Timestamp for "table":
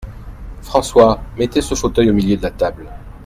2.49-2.89